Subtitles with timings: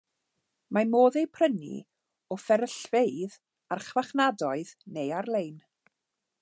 [0.77, 1.75] Mae modd eu prynu
[2.35, 3.37] o fferyllfeydd,
[3.77, 5.55] archfarchnadoedd neu ar-lein.